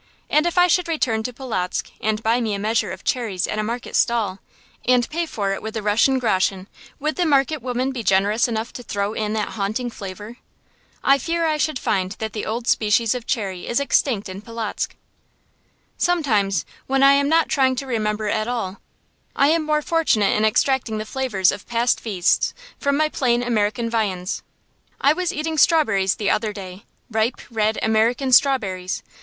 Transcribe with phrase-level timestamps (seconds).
[0.31, 3.59] And if I should return to Polotzk, and buy me a measure of cherries at
[3.59, 4.39] a market stall,
[4.83, 6.67] and pay for it with a Russian groschen,
[6.99, 10.37] would the market woman be generous enough to throw in that haunting flavor?
[11.03, 14.95] I fear I should find that the old species of cherry is extinct in Polotzk.
[15.99, 18.81] Sometimes, when I am not trying to remember at all,
[19.35, 23.87] I am more fortunate in extracting the flavors of past feasts from my plain American
[23.87, 24.41] viands.
[24.99, 29.03] I was eating strawberries the other day, ripe, red American strawberries.